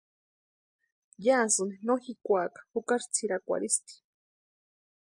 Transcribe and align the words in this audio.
Yásïni 1.25 1.73
no 1.85 1.93
jikwaaka 2.03 2.59
jukari 2.71 3.05
tsʼirakwarhisti. 3.13 3.93